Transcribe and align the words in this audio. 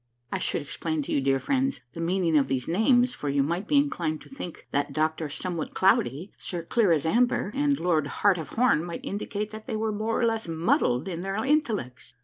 I 0.31 0.39
should 0.39 0.63
explain 0.63 1.03
to 1.03 1.11
you, 1.11 1.21
dear 1.21 1.39
friends, 1.39 1.81
the 1.93 2.01
meaning 2.01 2.35
of 2.35 2.47
these 2.47 2.67
names, 2.67 3.13
for 3.13 3.29
you 3.29 3.43
might 3.43 3.67
be 3.67 3.75
inclined 3.75 4.19
to 4.21 4.29
think 4.29 4.65
that 4.71 4.93
Doctor 4.93 5.29
Somewhat 5.29 5.75
Cloudy, 5.75 6.31
Sir 6.39 6.63
Clear 6.63 6.91
as 6.91 7.05
Amber; 7.05 7.51
and 7.53 7.79
Lord 7.79 8.07
Heart 8.07 8.39
of 8.39 8.49
Horn 8.49 8.83
might 8.83 9.05
indicate 9.05 9.51
that 9.51 9.67
they 9.67 9.75
were 9.75 9.91
more 9.91 10.19
or 10.19 10.25
less 10.25 10.47
muddled 10.47 11.07
in 11.07 11.21
their 11.21 11.35
intellects. 11.45 12.15